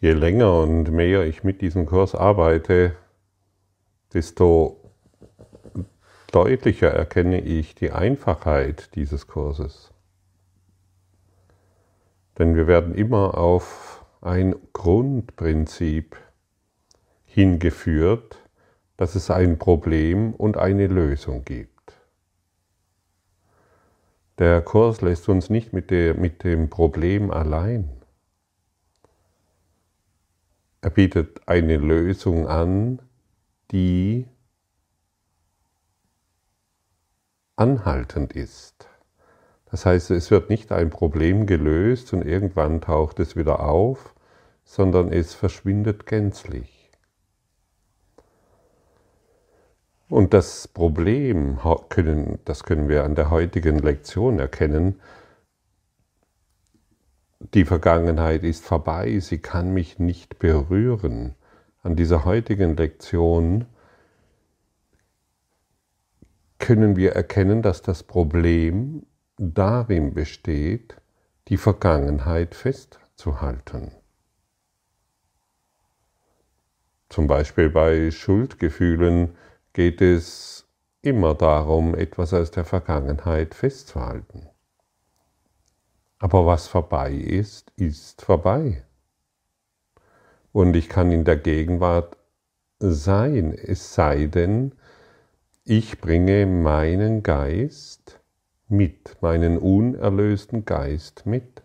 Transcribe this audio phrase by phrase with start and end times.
[0.00, 2.94] Je länger und mehr ich mit diesem Kurs arbeite,
[4.14, 4.92] desto
[6.30, 9.92] deutlicher erkenne ich die Einfachheit dieses Kurses.
[12.38, 16.16] Denn wir werden immer auf ein Grundprinzip
[17.24, 18.38] hingeführt,
[18.96, 21.94] dass es ein Problem und eine Lösung gibt.
[24.38, 27.97] Der Kurs lässt uns nicht mit, der, mit dem Problem allein.
[30.88, 33.02] Er bietet eine Lösung an,
[33.72, 34.26] die
[37.56, 38.88] anhaltend ist.
[39.70, 44.14] Das heißt, es wird nicht ein Problem gelöst und irgendwann taucht es wieder auf,
[44.64, 46.90] sondern es verschwindet gänzlich.
[50.08, 51.58] Und das Problem,
[52.46, 55.02] das können wir an der heutigen Lektion erkennen,
[57.40, 61.34] die Vergangenheit ist vorbei, sie kann mich nicht berühren.
[61.82, 63.66] An dieser heutigen Lektion
[66.58, 70.96] können wir erkennen, dass das Problem darin besteht,
[71.48, 73.92] die Vergangenheit festzuhalten.
[77.08, 79.36] Zum Beispiel bei Schuldgefühlen
[79.72, 80.66] geht es
[81.00, 84.48] immer darum, etwas aus der Vergangenheit festzuhalten.
[86.18, 88.82] Aber was vorbei ist, ist vorbei.
[90.52, 92.16] Und ich kann in der Gegenwart
[92.80, 94.72] sein, es sei denn,
[95.64, 98.20] ich bringe meinen Geist
[98.68, 101.62] mit, meinen unerlösten Geist mit,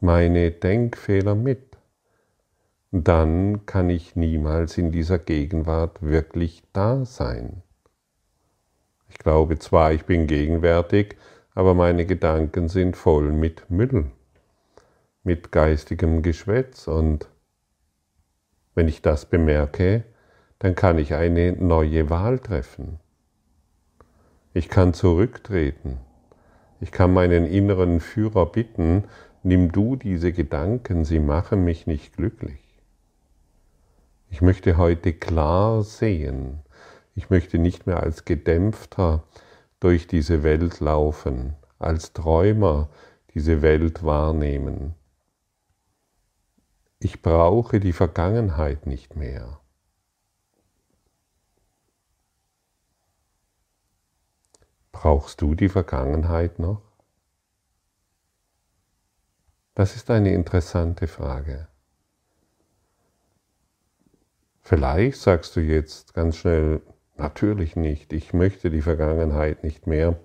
[0.00, 1.76] meine Denkfehler mit.
[2.92, 7.62] Dann kann ich niemals in dieser Gegenwart wirklich da sein.
[9.08, 11.16] Ich glaube zwar, ich bin gegenwärtig,
[11.54, 14.10] aber meine Gedanken sind voll mit Müll,
[15.22, 17.28] mit geistigem Geschwätz und
[18.74, 20.04] wenn ich das bemerke,
[20.58, 22.98] dann kann ich eine neue Wahl treffen.
[24.52, 25.98] Ich kann zurücktreten.
[26.80, 29.04] Ich kann meinen inneren Führer bitten,
[29.42, 32.60] nimm du diese Gedanken, sie machen mich nicht glücklich.
[34.30, 36.60] Ich möchte heute klar sehen.
[37.14, 39.22] Ich möchte nicht mehr als Gedämpfter
[39.84, 42.88] durch diese Welt laufen, als Träumer
[43.34, 44.94] diese Welt wahrnehmen.
[47.00, 49.60] Ich brauche die Vergangenheit nicht mehr.
[54.90, 56.80] Brauchst du die Vergangenheit noch?
[59.74, 61.68] Das ist eine interessante Frage.
[64.62, 66.80] Vielleicht sagst du jetzt ganz schnell,
[67.16, 70.16] natürlich nicht, ich möchte die Vergangenheit nicht mehr.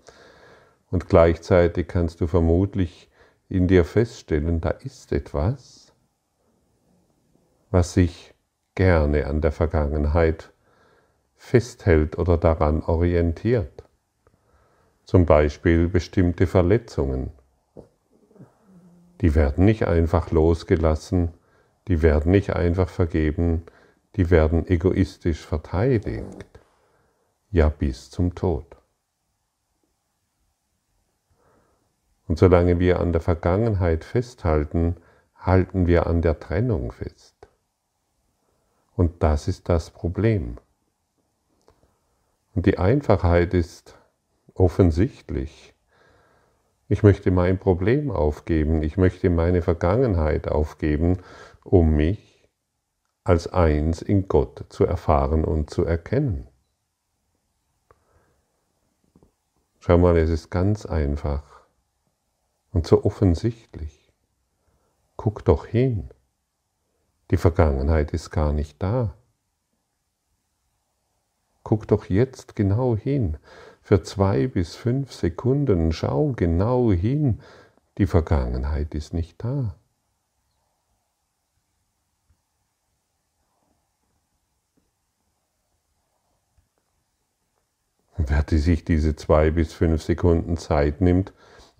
[0.92, 3.10] Und gleichzeitig kannst du vermutlich
[3.48, 5.94] in dir feststellen, da ist etwas,
[7.72, 8.34] was sich
[8.76, 10.52] gerne an der Vergangenheit
[11.36, 13.84] festhält oder daran orientiert
[15.10, 17.32] zum Beispiel bestimmte Verletzungen.
[19.22, 21.30] Die werden nicht einfach losgelassen,
[21.88, 23.64] die werden nicht einfach vergeben,
[24.18, 26.46] die werden egoistisch verteidigt,
[27.52, 28.66] ja bis zum Tod.
[32.28, 34.98] Und solange wir an der Vergangenheit festhalten,
[35.36, 37.48] halten wir an der Trennung fest.
[38.96, 40.58] Und das ist das Problem.
[42.54, 43.98] Und die Einfachheit ist
[44.54, 45.74] offensichtlich.
[46.90, 51.20] Ich möchte mein Problem aufgeben, ich möchte meine Vergangenheit aufgeben,
[51.64, 52.48] um mich
[53.24, 56.49] als eins in Gott zu erfahren und zu erkennen.
[59.79, 61.44] Schau mal, es ist ganz einfach
[62.72, 64.12] und so offensichtlich.
[65.16, 66.09] Guck doch hin.
[67.31, 69.16] Die Vergangenheit ist gar nicht da.
[71.63, 73.38] Guck doch jetzt genau hin
[73.90, 77.40] für zwei bis fünf Sekunden, schau genau hin,
[77.97, 79.78] die Vergangenheit ist nicht da.
[88.20, 91.32] Und wer sich diese zwei bis fünf Sekunden Zeit nimmt,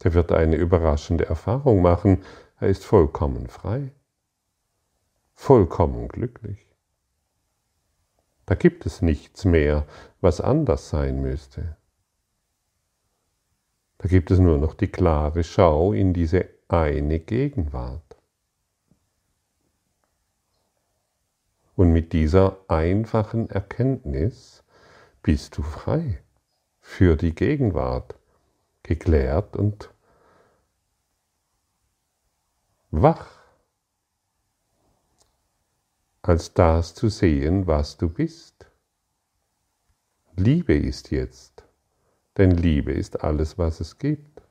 [0.06, 2.24] der wird eine überraschende Erfahrung machen.
[2.62, 3.92] Er ist vollkommen frei,
[5.34, 6.66] vollkommen glücklich.
[8.46, 9.86] Da gibt es nichts mehr,
[10.22, 11.76] was anders sein müsste.
[13.98, 18.16] Da gibt es nur noch die klare Schau in diese eine Gegenwart.
[21.76, 24.64] Und mit dieser einfachen Erkenntnis
[25.22, 26.24] bist du frei
[26.90, 28.16] für die Gegenwart,
[28.84, 29.94] geklärt und
[32.90, 33.38] wach.
[36.22, 38.66] als das zu sehen, was du bist.
[40.36, 41.64] Liebe ist jetzt,
[42.38, 44.42] denn Liebe ist alles, was es gibt.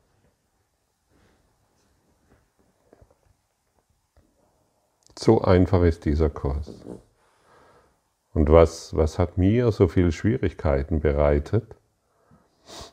[5.19, 6.73] So einfach ist dieser Kurs.
[8.33, 11.79] Und was, was hat mir so viele Schwierigkeiten bereitet?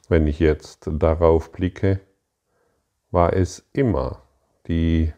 [0.07, 1.99] Wenn ich jetzt darauf blicke,
[3.11, 4.21] war es immer
[4.67, 5.13] die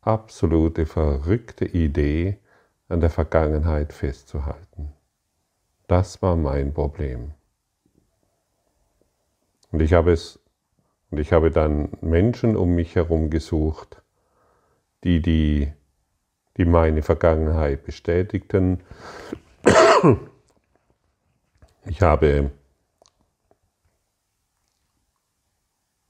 [0.00, 2.38] absolute verrückte Idee,
[2.88, 4.92] an der Vergangenheit festzuhalten.
[5.86, 7.34] Das war mein Problem.
[9.70, 10.40] Und ich habe es
[11.10, 14.02] und ich habe dann Menschen um mich herum gesucht,
[15.02, 15.72] die, die,
[16.56, 18.80] die meine Vergangenheit bestätigten.
[21.86, 22.50] Ich habe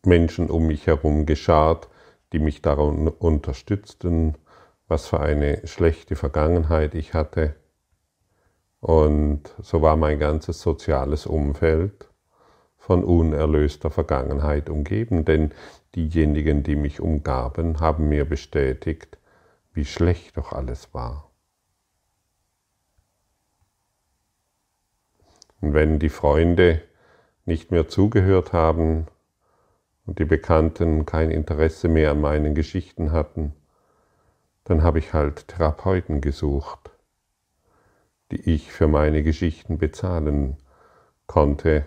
[0.06, 1.88] Menschen um mich herum geschart,
[2.32, 4.36] die mich daran unterstützten,
[4.88, 7.54] was für eine schlechte Vergangenheit ich hatte.
[8.80, 12.08] Und so war mein ganzes soziales Umfeld
[12.76, 15.52] von unerlöster Vergangenheit umgeben, denn
[15.94, 19.18] diejenigen, die mich umgaben, haben mir bestätigt,
[19.72, 21.30] wie schlecht doch alles war.
[25.60, 26.82] Und wenn die Freunde
[27.44, 29.06] nicht mehr zugehört haben,
[30.10, 33.52] und die Bekannten kein Interesse mehr an meinen Geschichten hatten,
[34.64, 36.90] dann habe ich halt Therapeuten gesucht,
[38.32, 40.56] die ich für meine Geschichten bezahlen
[41.28, 41.86] konnte,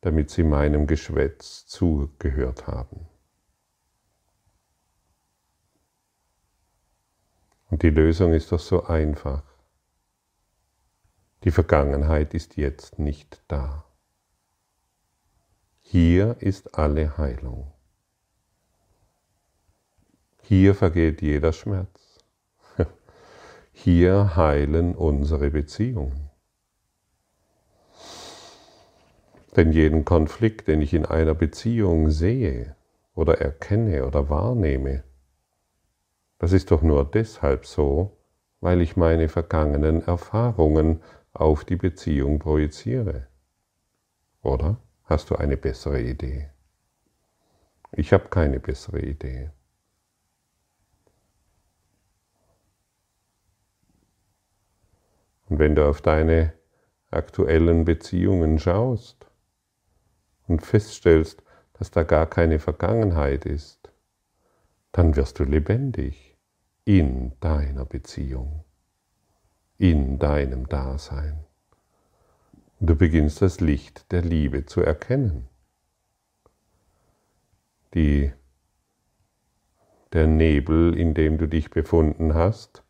[0.00, 3.06] damit sie meinem Geschwätz zugehört haben.
[7.68, 9.42] Und die Lösung ist doch so einfach.
[11.44, 13.85] Die Vergangenheit ist jetzt nicht da.
[15.88, 17.72] Hier ist alle Heilung.
[20.42, 22.18] Hier vergeht jeder Schmerz.
[23.72, 26.28] Hier heilen unsere Beziehungen.
[29.54, 32.74] Denn jeden Konflikt, den ich in einer Beziehung sehe
[33.14, 35.04] oder erkenne oder wahrnehme,
[36.40, 38.18] das ist doch nur deshalb so,
[38.60, 41.00] weil ich meine vergangenen Erfahrungen
[41.32, 43.28] auf die Beziehung projiziere.
[44.42, 44.80] Oder?
[45.06, 46.50] Hast du eine bessere Idee?
[47.92, 49.52] Ich habe keine bessere Idee.
[55.48, 56.54] Und wenn du auf deine
[57.12, 59.30] aktuellen Beziehungen schaust
[60.48, 61.40] und feststellst,
[61.74, 63.92] dass da gar keine Vergangenheit ist,
[64.90, 66.36] dann wirst du lebendig
[66.84, 68.64] in deiner Beziehung,
[69.78, 71.45] in deinem Dasein.
[72.78, 75.48] Du beginnst das Licht der Liebe zu erkennen.
[77.94, 78.32] Die,
[80.12, 82.82] der Nebel, in dem du dich befunden hast,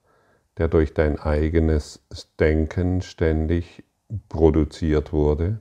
[0.58, 2.04] der durch dein eigenes
[2.40, 3.84] Denken ständig
[4.28, 5.60] produziert wurde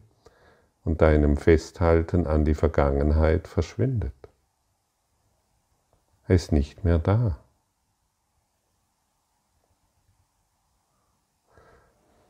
[0.83, 4.13] und deinem Festhalten an die Vergangenheit verschwindet.
[6.27, 7.39] Er ist nicht mehr da.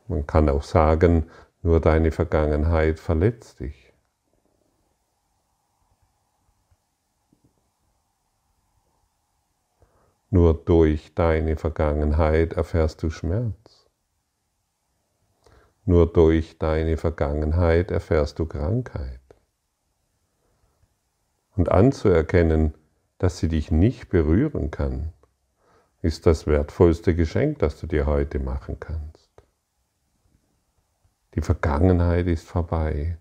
[0.08, 1.30] Man kann auch sagen,
[1.66, 3.92] nur deine Vergangenheit verletzt dich.
[10.30, 13.90] Nur durch deine Vergangenheit erfährst du Schmerz.
[15.84, 19.20] Nur durch deine Vergangenheit erfährst du Krankheit.
[21.56, 22.74] Und anzuerkennen,
[23.18, 25.12] dass sie dich nicht berühren kann,
[26.00, 29.15] ist das wertvollste Geschenk, das du dir heute machen kannst.
[31.36, 33.18] Die Vergangenheit ist vorbei.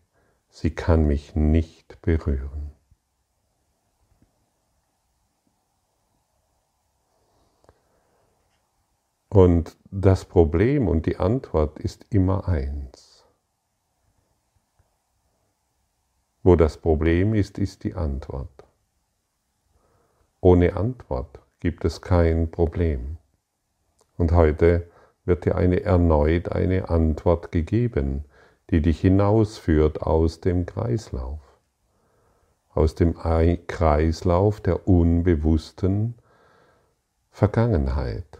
[0.48, 2.72] Sie kann mich nicht berühren.
[9.28, 13.26] Und das Problem und die Antwort ist immer eins.
[16.42, 18.64] Wo das Problem ist, ist die Antwort.
[20.40, 23.18] Ohne Antwort gibt es kein Problem.
[24.16, 24.90] Und heute
[25.26, 28.26] wird dir eine erneut eine Antwort gegeben,
[28.70, 31.42] die dich hinausführt aus dem Kreislauf,
[32.70, 33.16] aus dem
[33.68, 36.16] Kreislauf der unbewussten
[37.32, 38.40] Vergangenheit,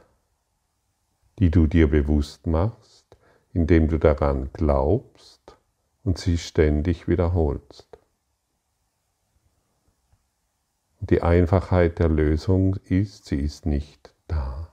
[1.40, 3.06] die du dir bewusst machst,
[3.54, 5.58] indem du daran glaubst
[6.04, 7.98] und sie ständig wiederholst.
[11.02, 14.65] Die Einfachheit der Lösung ist, sie ist nicht da.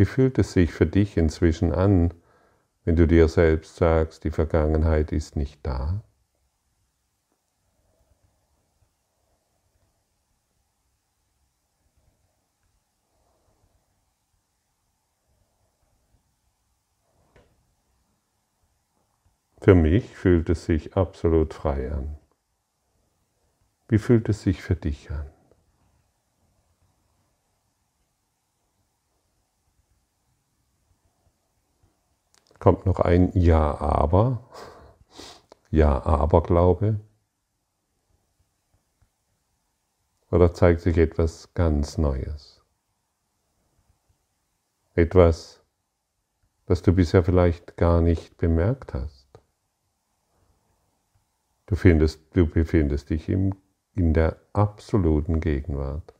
[0.00, 2.14] Wie fühlt es sich für dich inzwischen an,
[2.86, 6.02] wenn du dir selbst sagst, die Vergangenheit ist nicht da?
[19.60, 22.16] Für mich fühlt es sich absolut frei an.
[23.90, 25.26] Wie fühlt es sich für dich an?
[32.60, 34.44] Kommt noch ein Ja, aber?
[35.70, 37.00] Ja, aber Glaube?
[40.30, 42.62] Oder zeigt sich etwas ganz Neues?
[44.94, 45.62] Etwas,
[46.66, 49.26] das du bisher vielleicht gar nicht bemerkt hast.
[51.64, 53.54] Du, findest, du befindest dich im,
[53.94, 56.12] in der absoluten Gegenwart.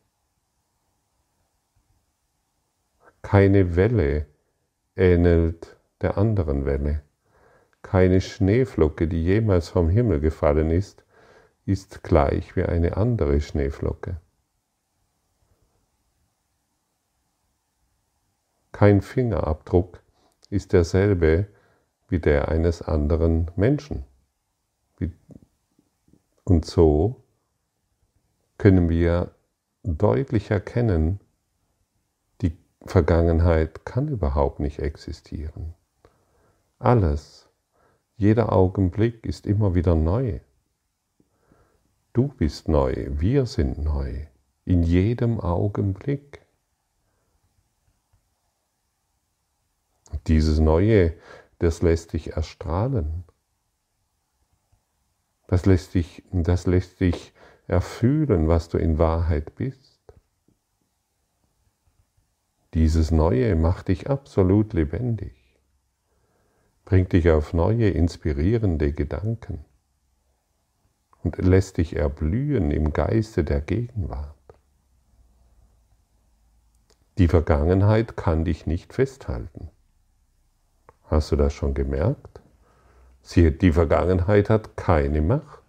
[3.20, 4.26] Keine Welle
[4.96, 7.02] ähnelt der anderen Welle.
[7.82, 11.04] Keine Schneeflocke, die jemals vom Himmel gefallen ist,
[11.66, 14.20] ist gleich wie eine andere Schneeflocke.
[18.72, 20.02] Kein Fingerabdruck
[20.48, 21.46] ist derselbe
[22.08, 24.04] wie der eines anderen Menschen.
[26.44, 27.22] Und so
[28.58, 29.32] können wir
[29.84, 31.20] deutlich erkennen,
[32.42, 35.74] die Vergangenheit kann überhaupt nicht existieren.
[36.80, 37.46] Alles,
[38.16, 40.40] jeder Augenblick ist immer wieder neu.
[42.14, 44.26] Du bist neu, wir sind neu,
[44.64, 46.40] in jedem Augenblick.
[50.26, 51.14] Dieses Neue,
[51.58, 53.24] das lässt dich erstrahlen.
[55.48, 57.34] Das lässt dich, das lässt dich
[57.66, 60.00] erfühlen, was du in Wahrheit bist.
[62.72, 65.39] Dieses Neue macht dich absolut lebendig,
[66.90, 69.64] bringt dich auf neue, inspirierende Gedanken
[71.22, 74.34] und lässt dich erblühen im Geiste der Gegenwart.
[77.16, 79.70] Die Vergangenheit kann dich nicht festhalten.
[81.04, 82.40] Hast du das schon gemerkt?
[83.22, 85.62] Sie, die Vergangenheit hat keine Macht.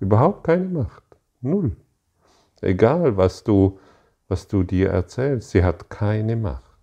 [0.00, 1.04] Überhaupt keine Macht.
[1.42, 1.76] Null.
[2.62, 3.78] Egal, was du,
[4.28, 6.78] was du dir erzählst, sie hat keine Macht.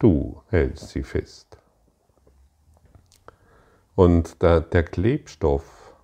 [0.00, 1.61] Du hältst sie fest.
[3.94, 5.94] Und der, der Klebstoff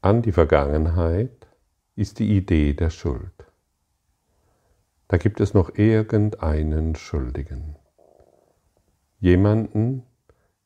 [0.00, 1.46] an die Vergangenheit
[1.96, 3.32] ist die Idee der Schuld.
[5.08, 7.76] Da gibt es noch irgendeinen Schuldigen.
[9.20, 10.02] Jemanden,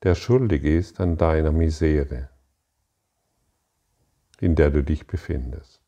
[0.02, 2.30] der schuldig ist an deiner Misere,
[4.40, 5.82] in der du dich befindest.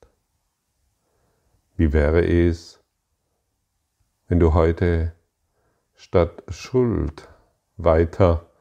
[1.77, 2.81] Wie wäre es,
[4.29, 5.15] wenn du heute
[5.95, 7.29] statt Schuld
[7.77, 8.52] weiter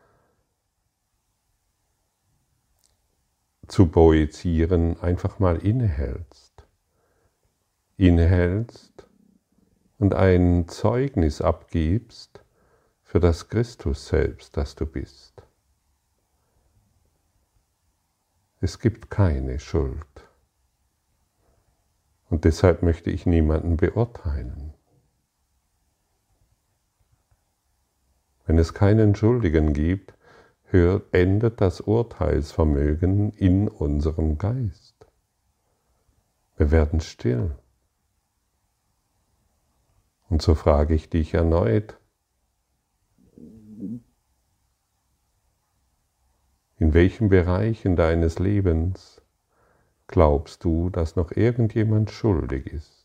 [3.71, 6.67] zu projizieren, einfach mal innehältst.
[7.95, 9.07] Innehältst
[9.97, 12.43] und ein Zeugnis abgibst
[13.01, 15.43] für das Christus selbst, das du bist.
[18.59, 20.27] Es gibt keine Schuld.
[22.29, 24.73] Und deshalb möchte ich niemanden beurteilen.
[28.45, 30.13] Wenn es keinen Schuldigen gibt,
[30.71, 34.95] hört, endet das Urteilsvermögen in unserem Geist.
[36.57, 37.55] Wir werden still.
[40.29, 41.97] Und so frage ich dich erneut,
[46.77, 49.21] in welchen Bereichen deines Lebens
[50.07, 53.00] glaubst du, dass noch irgendjemand schuldig ist?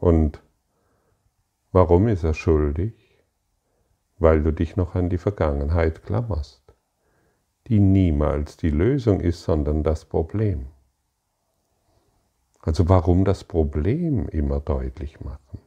[0.00, 0.42] Und
[1.72, 2.94] warum ist er schuldig?
[4.18, 6.62] Weil du dich noch an die Vergangenheit klammerst,
[7.66, 10.66] die niemals die Lösung ist, sondern das Problem.
[12.60, 15.58] Also warum das Problem immer deutlich machen?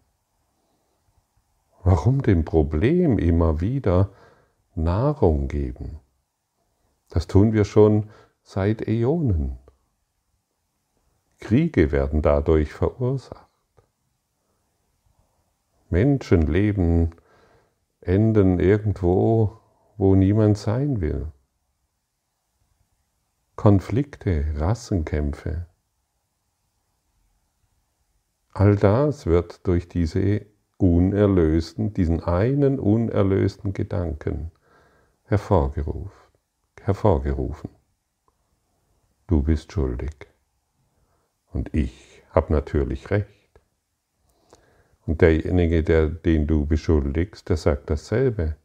[1.84, 4.10] Warum dem Problem immer wieder
[4.74, 6.00] Nahrung geben?
[7.10, 8.10] Das tun wir schon
[8.42, 9.60] seit Äonen.
[11.40, 13.53] Kriege werden dadurch verursacht.
[15.94, 17.16] Menschenleben
[18.02, 19.60] enden irgendwo,
[19.96, 21.32] wo niemand sein will.
[23.56, 25.68] Konflikte, Rassenkämpfe.
[28.50, 30.48] All das wird durch diese
[30.78, 34.52] unerlösten, diesen einen unerlösten Gedanken
[35.24, 36.12] hervorgerufen.
[36.82, 37.70] hervorgerufen.
[39.28, 40.28] Du bist schuldig.
[41.52, 43.43] Und ich habe natürlich recht.
[45.06, 48.56] Und derjenige, der, den du beschuldigst, der sagt dasselbe.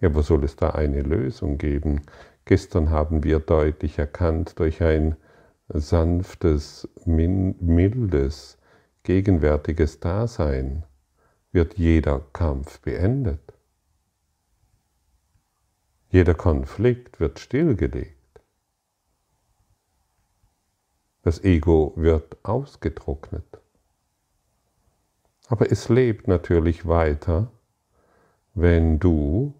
[0.00, 2.02] Ja, wo soll es da eine Lösung geben?
[2.44, 5.16] Gestern haben wir deutlich erkannt, durch ein
[5.68, 8.58] sanftes, mildes,
[9.04, 10.84] gegenwärtiges Dasein
[11.52, 13.54] wird jeder Kampf beendet.
[16.10, 18.18] Jeder Konflikt wird stillgelegt.
[21.22, 23.61] Das Ego wird ausgetrocknet.
[25.52, 27.52] Aber es lebt natürlich weiter,
[28.54, 29.52] wenn du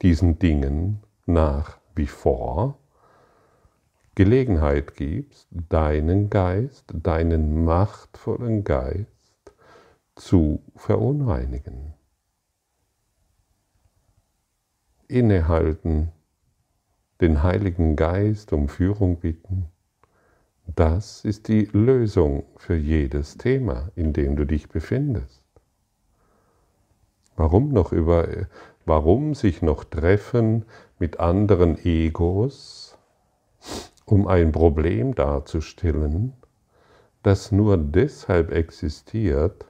[0.00, 2.78] diesen Dingen nach wie vor
[4.14, 9.52] Gelegenheit gibst, deinen Geist, deinen machtvollen Geist
[10.14, 11.92] zu verunreinigen.
[15.06, 16.12] Innehalten,
[17.20, 19.66] den Heiligen Geist um Führung bitten,
[20.76, 25.44] das ist die Lösung für jedes Thema, in dem du dich befindest.
[27.36, 28.28] Warum noch über,
[28.84, 30.66] warum sich noch treffen
[30.98, 32.98] mit anderen Egos,
[34.04, 36.34] um ein Problem darzustellen,
[37.22, 39.66] das nur deshalb existiert,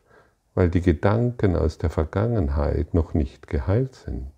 [0.55, 4.33] weil die Gedanken aus der Vergangenheit noch nicht geheilt sind.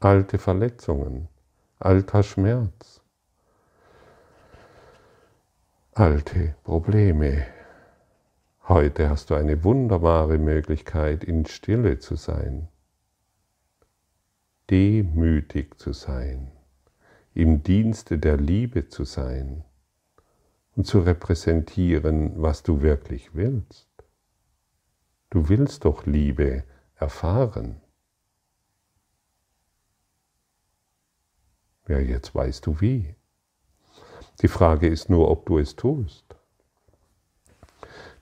[0.00, 1.28] Alte Verletzungen,
[1.78, 2.99] alter Schmerz,
[6.00, 7.46] alte Probleme.
[8.66, 12.68] Heute hast du eine wunderbare Möglichkeit, in Stille zu sein,
[14.70, 16.52] demütig zu sein,
[17.34, 19.62] im Dienste der Liebe zu sein
[20.74, 23.90] und zu repräsentieren, was du wirklich willst.
[25.28, 26.64] Du willst doch Liebe
[26.94, 27.82] erfahren.
[31.88, 33.16] Ja, jetzt weißt du wie.
[34.40, 36.24] Die Frage ist nur, ob du es tust.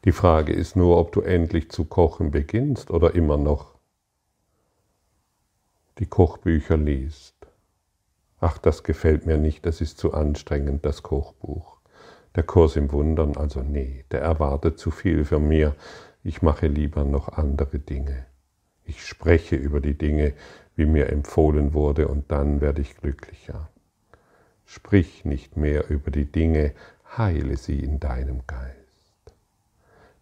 [0.05, 3.75] Die Frage ist nur, ob du endlich zu kochen beginnst oder immer noch
[5.99, 7.35] die Kochbücher liest.
[8.41, 11.79] Ach, das gefällt mir nicht, das ist zu anstrengend, das Kochbuch.
[12.37, 15.75] Der Kurs im Wundern, also nee, der erwartet zu viel für mir
[16.29, 18.27] ich mache lieber noch andere Dinge.
[18.85, 20.35] Ich spreche über die Dinge,
[20.77, 23.71] wie mir empfohlen wurde, und dann werde ich glücklicher.
[24.71, 26.75] Sprich nicht mehr über die Dinge,
[27.17, 29.35] heile sie in deinem Geist.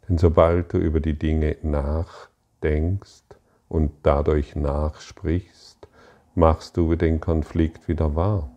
[0.09, 3.25] Denn sobald du über die Dinge nachdenkst
[3.69, 5.89] und dadurch nachsprichst,
[6.37, 8.49] machst du den Konflikt wieder wahr.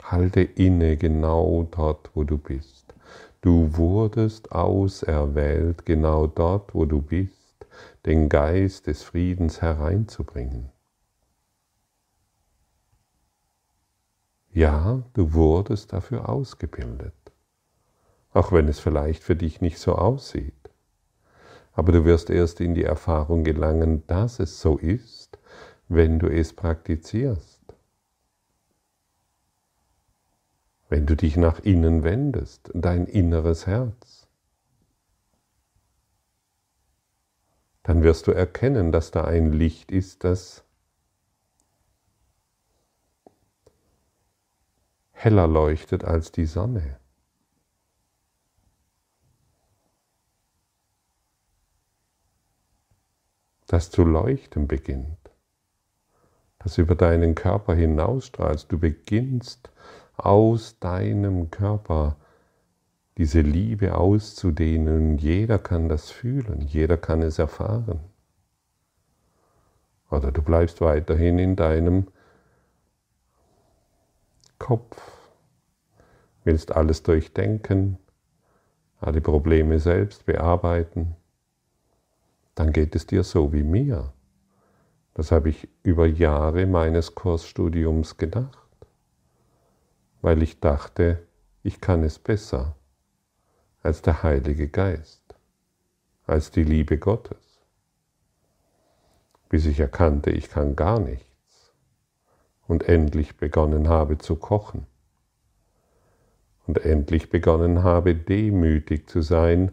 [0.00, 2.94] Halte inne genau dort, wo du bist.
[3.40, 7.66] Du wurdest auserwählt, genau dort, wo du bist,
[8.06, 10.70] den Geist des Friedens hereinzubringen.
[14.54, 17.12] Ja, du wurdest dafür ausgebildet,
[18.32, 20.54] auch wenn es vielleicht für dich nicht so aussieht.
[21.72, 25.38] Aber du wirst erst in die Erfahrung gelangen, dass es so ist,
[25.88, 27.64] wenn du es praktizierst.
[30.94, 34.28] wenn du dich nach innen wendest, dein inneres Herz,
[37.82, 40.64] dann wirst du erkennen, dass da ein Licht ist, das
[45.24, 46.98] heller leuchtet als die Sonne.
[53.74, 55.18] das zu leuchten beginnt,
[56.60, 58.70] das über deinen Körper hinausstrahlst.
[58.70, 59.70] Du beginnst
[60.16, 62.16] aus deinem Körper
[63.18, 65.18] diese Liebe auszudehnen.
[65.18, 67.98] Jeder kann das fühlen, jeder kann es erfahren.
[70.08, 72.06] Oder du bleibst weiterhin in deinem
[74.60, 75.13] Kopf,
[76.44, 77.98] willst alles durchdenken,
[79.00, 81.16] alle Probleme selbst bearbeiten.
[82.54, 84.12] Dann geht es dir so wie mir.
[85.14, 88.64] Das habe ich über Jahre meines Kursstudiums gedacht
[90.24, 91.22] weil ich dachte,
[91.62, 92.76] ich kann es besser
[93.82, 95.22] als der Heilige Geist,
[96.26, 97.60] als die Liebe Gottes,
[99.50, 101.74] bis ich erkannte, ich kann gar nichts
[102.66, 104.86] und endlich begonnen habe zu kochen
[106.66, 109.72] und endlich begonnen habe, demütig zu sein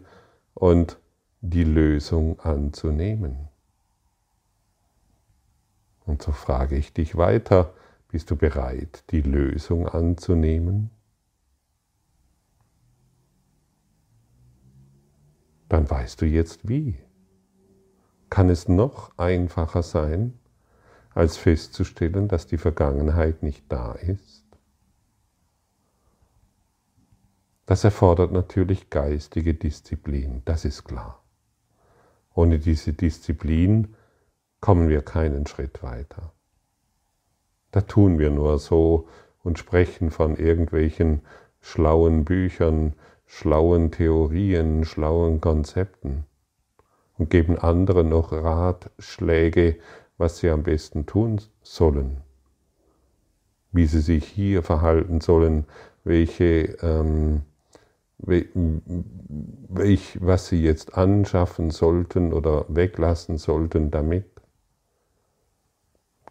[0.54, 0.98] und
[1.40, 3.48] die Lösung anzunehmen.
[6.04, 7.72] Und so frage ich dich weiter,
[8.08, 10.90] bist du bereit, die Lösung anzunehmen?
[15.68, 16.98] Dann weißt du jetzt wie.
[18.28, 20.38] Kann es noch einfacher sein,
[21.14, 24.41] als festzustellen, dass die Vergangenheit nicht da ist?
[27.72, 31.24] Das erfordert natürlich geistige Disziplin, das ist klar.
[32.34, 33.94] Ohne diese Disziplin
[34.60, 36.34] kommen wir keinen Schritt weiter.
[37.70, 39.08] Da tun wir nur so
[39.42, 41.22] und sprechen von irgendwelchen
[41.62, 42.92] schlauen Büchern,
[43.24, 46.26] schlauen Theorien, schlauen Konzepten
[47.16, 49.78] und geben anderen noch Ratschläge,
[50.18, 52.20] was sie am besten tun sollen,
[53.70, 55.64] wie sie sich hier verhalten sollen,
[56.04, 57.44] welche, ähm,
[58.22, 64.26] welch, was sie jetzt anschaffen sollten oder weglassen sollten damit.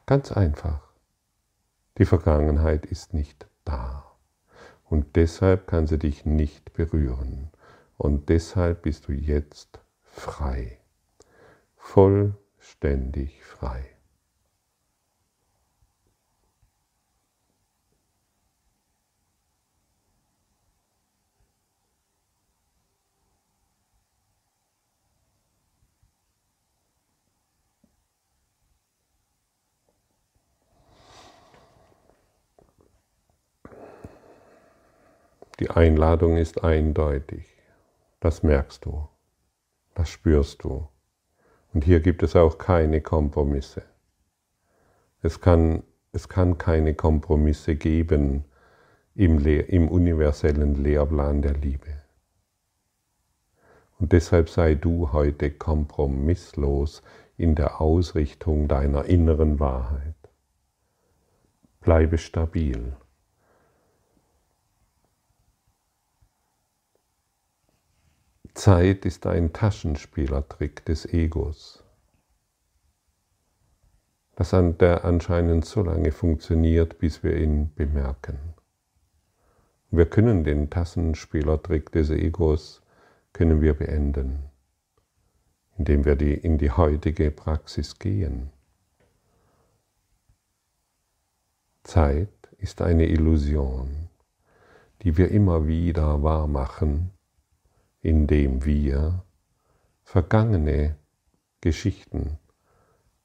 [0.05, 0.81] Ganz einfach.
[1.97, 4.05] Die Vergangenheit ist nicht da.
[4.85, 7.49] Und deshalb kann sie dich nicht berühren.
[7.97, 10.79] Und deshalb bist du jetzt frei.
[11.77, 13.90] Vollständig frei.
[35.61, 37.45] Die Einladung ist eindeutig.
[38.19, 39.07] Das merkst du.
[39.93, 40.87] Das spürst du.
[41.71, 43.83] Und hier gibt es auch keine Kompromisse.
[45.21, 48.45] Es kann, es kann keine Kompromisse geben
[49.13, 52.01] im, im universellen Lehrplan der Liebe.
[53.99, 57.03] Und deshalb sei du heute kompromisslos
[57.37, 60.15] in der Ausrichtung deiner inneren Wahrheit.
[61.81, 62.95] Bleibe stabil.
[68.63, 71.83] Zeit ist ein Taschenspielertrick des Egos,
[74.35, 78.37] das an der anscheinend so lange funktioniert, bis wir ihn bemerken.
[79.89, 82.83] Wir können den Taschenspielertrick des Egos
[83.33, 84.43] können wir beenden,
[85.79, 88.51] indem wir die, in die heutige Praxis gehen.
[91.81, 94.07] Zeit ist eine Illusion,
[95.01, 97.09] die wir immer wieder wahrmachen
[98.01, 99.23] indem wir
[100.03, 100.97] vergangene
[101.61, 102.39] Geschichten,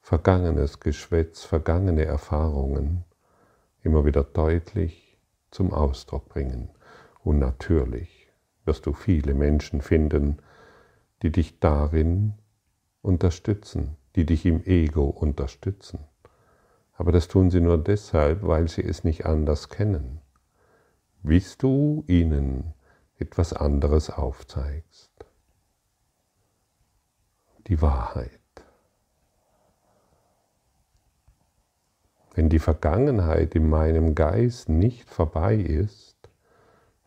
[0.01, 3.05] vergangenes Geschwätz, vergangene Erfahrungen
[3.83, 5.19] immer wieder deutlich
[5.51, 6.71] zum Ausdruck bringen.
[7.25, 8.29] Und natürlich
[8.65, 10.39] wirst du viele Menschen finden,
[11.23, 12.35] die dich darin
[13.01, 16.01] unterstützen, die dich im Ego unterstützen.
[16.93, 20.21] Aber das tun sie nur deshalb, weil sie es nicht anders kennen.
[21.23, 22.75] Willst du ihnen
[23.19, 25.11] etwas anderes aufzeigst.
[27.67, 28.31] Die Wahrheit.
[32.35, 36.17] Wenn die Vergangenheit in meinem Geist nicht vorbei ist,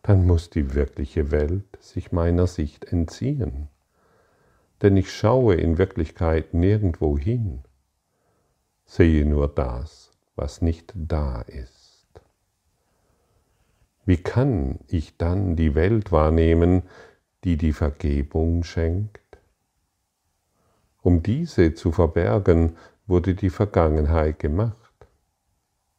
[0.02, 3.68] dann muss die wirkliche Welt sich meiner Sicht entziehen.
[4.82, 7.62] Denn ich schaue in Wirklichkeit nirgendwo hin,
[8.86, 11.79] sehe nur das, was nicht da ist.
[14.04, 16.82] Wie kann ich dann die Welt wahrnehmen,
[17.44, 19.20] die die Vergebung schenkt?
[21.02, 24.76] Um diese zu verbergen, wurde die Vergangenheit gemacht.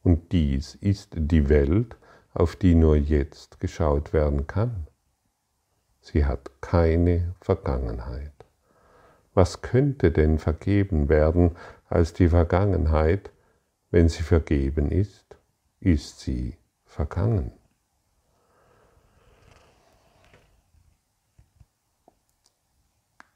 [0.03, 1.95] Und dies ist die Welt,
[2.33, 4.87] auf die nur jetzt geschaut werden kann.
[5.99, 8.31] Sie hat keine Vergangenheit.
[9.33, 11.55] Was könnte denn vergeben werden
[11.87, 13.31] als die Vergangenheit?
[13.91, 15.37] Wenn sie vergeben ist,
[15.79, 17.51] ist sie vergangen.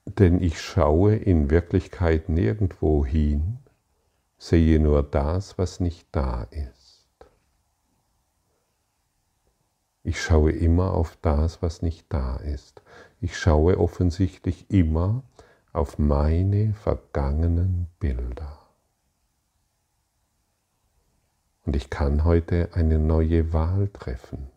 [0.05, 3.57] Denn ich schaue in Wirklichkeit nirgendwo hin,
[4.37, 7.07] sehe nur das, was nicht da ist.
[10.03, 12.83] Ich schaue immer auf das, was nicht da ist.
[13.19, 15.23] Ich schaue offensichtlich immer
[15.73, 18.59] auf meine vergangenen Bilder.
[21.63, 24.51] Und ich kann heute eine neue Wahl treffen.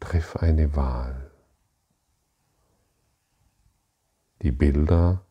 [0.00, 1.29] Triff eine Wahl.
[4.42, 5.24] Die Bilder,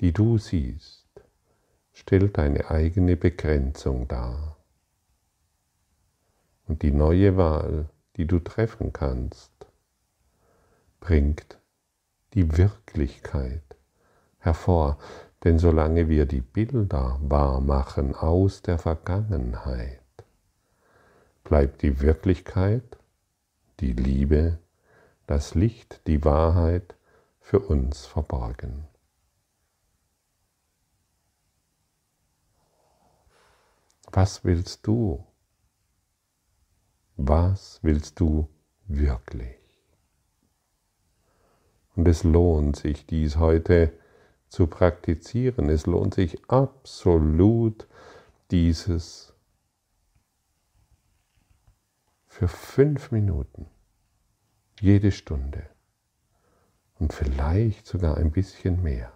[0.00, 1.06] die du siehst,
[1.92, 4.56] stellt deine eigene Begrenzung dar.
[6.66, 9.52] Und die neue Wahl, die du treffen kannst,
[10.98, 11.58] bringt
[12.34, 13.62] die Wirklichkeit
[14.38, 14.98] hervor.
[15.44, 20.00] Denn solange wir die Bilder wahr machen aus der Vergangenheit,
[21.44, 22.98] bleibt die Wirklichkeit,
[23.80, 24.58] die Liebe,
[25.26, 26.94] das Licht, die Wahrheit,
[27.42, 28.88] für uns verborgen.
[34.10, 35.26] Was willst du?
[37.16, 38.48] Was willst du
[38.86, 39.58] wirklich?
[41.94, 43.92] Und es lohnt sich, dies heute
[44.48, 45.68] zu praktizieren.
[45.68, 47.86] Es lohnt sich absolut,
[48.50, 49.34] dieses
[52.26, 53.66] für fünf Minuten,
[54.80, 55.71] jede Stunde
[57.02, 59.12] und vielleicht sogar ein bisschen mehr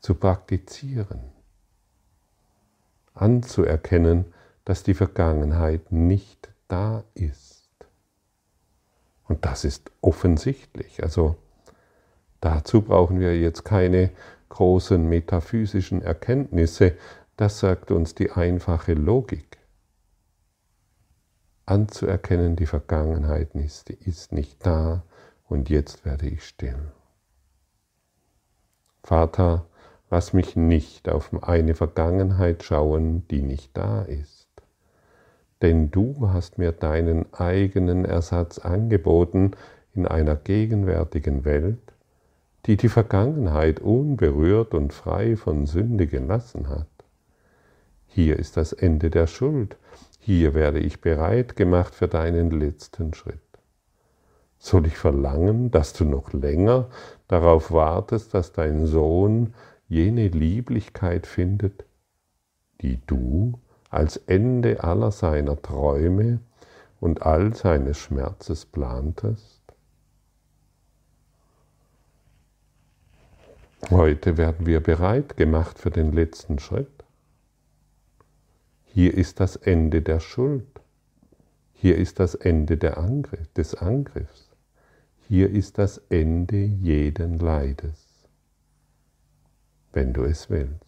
[0.00, 1.20] zu praktizieren,
[3.14, 7.70] anzuerkennen, dass die Vergangenheit nicht da ist.
[9.28, 11.00] Und das ist offensichtlich.
[11.00, 11.36] Also
[12.40, 14.10] dazu brauchen wir jetzt keine
[14.48, 16.96] großen metaphysischen Erkenntnisse,
[17.36, 19.58] das sagt uns die einfache Logik.
[21.66, 25.02] Anzuerkennen, die Vergangenheit ist, ist nicht da
[25.48, 26.92] und jetzt werde ich still.
[29.02, 29.66] Vater,
[30.08, 34.46] lass mich nicht auf eine Vergangenheit schauen, die nicht da ist.
[35.60, 39.52] Denn du hast mir deinen eigenen Ersatz angeboten
[39.92, 41.80] in einer gegenwärtigen Welt,
[42.66, 46.86] die die Vergangenheit unberührt und frei von Sünde gelassen hat.
[48.06, 49.76] Hier ist das Ende der Schuld,
[50.26, 53.38] hier werde ich bereit gemacht für deinen letzten Schritt.
[54.58, 56.88] Soll ich verlangen, dass du noch länger
[57.28, 59.54] darauf wartest, dass dein Sohn
[59.86, 61.84] jene Lieblichkeit findet,
[62.80, 66.40] die du als Ende aller seiner Träume
[66.98, 69.62] und all seines Schmerzes plantest?
[73.90, 76.95] Heute werden wir bereit gemacht für den letzten Schritt.
[78.96, 80.80] Hier ist das Ende der Schuld.
[81.74, 84.48] Hier ist das Ende Angriff, des Angriffs.
[85.28, 88.26] Hier ist das Ende jeden Leides,
[89.92, 90.85] wenn du es willst.